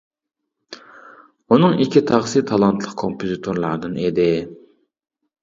[1.47, 4.29] ئۇنىڭ ئىككى تاغىسى تالانتلىق كومپوزىتورلاردىن ئىدى.